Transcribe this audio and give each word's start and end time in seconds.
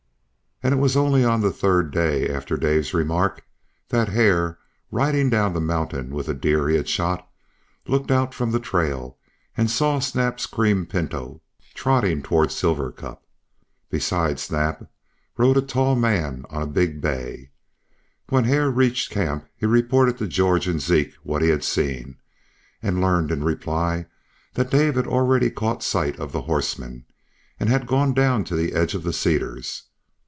And 0.63 0.75
it 0.75 0.79
was 0.79 0.95
only 0.95 1.25
on 1.25 1.41
the 1.41 1.49
third 1.51 1.89
day 1.89 2.29
after 2.29 2.55
Dave's 2.55 2.93
remark 2.93 3.43
that 3.89 4.09
Hare, 4.09 4.59
riding 4.91 5.27
down 5.27 5.53
the 5.53 5.59
mountain 5.59 6.11
with 6.11 6.29
a 6.29 6.35
deer 6.35 6.67
he 6.69 6.75
had 6.75 6.87
shot, 6.87 7.27
looked 7.87 8.11
out 8.11 8.31
from 8.35 8.51
the 8.51 8.59
trail 8.59 9.17
and 9.57 9.71
saw 9.71 9.97
Snap's 9.97 10.45
cream 10.45 10.85
pinto 10.85 11.41
trotting 11.73 12.21
toward 12.21 12.51
Silver 12.51 12.91
Cup. 12.91 13.23
Beside 13.89 14.39
Snap 14.39 14.85
rode 15.35 15.57
a 15.57 15.63
tall 15.63 15.95
man 15.95 16.45
on 16.51 16.61
a 16.61 16.67
big 16.67 17.01
bay. 17.01 17.49
When 18.29 18.43
Hare 18.43 18.69
reached 18.69 19.09
camp 19.11 19.47
he 19.57 19.65
reported 19.65 20.19
to 20.19 20.27
George 20.27 20.67
and 20.67 20.79
Zeke 20.79 21.15
what 21.23 21.41
he 21.41 21.49
had 21.49 21.63
seen, 21.63 22.17
and 22.83 23.01
learned 23.01 23.31
in 23.31 23.43
reply 23.43 24.05
that 24.53 24.69
Dave 24.69 24.93
had 24.95 25.07
already 25.07 25.49
caught 25.49 25.81
sight 25.81 26.19
of 26.19 26.31
the 26.31 26.41
horsemen, 26.43 27.05
and 27.59 27.67
had 27.67 27.87
gone 27.87 28.13
down 28.13 28.43
to 28.43 28.55
the 28.55 28.73
edge 28.73 28.93
of 28.93 29.01
the 29.01 29.11
cedars. 29.13 29.85